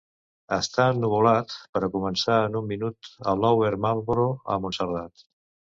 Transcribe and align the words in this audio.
està 0.55 0.87
ennuvolat 0.93 1.53
per 1.75 1.83
a 1.87 1.91
començar 1.97 2.39
en 2.47 2.59
un 2.63 2.67
minut 2.73 3.13
a 3.35 3.39
Lower 3.45 3.73
marlboro, 3.87 4.29
a 4.57 4.63
Montserrat 4.67 5.29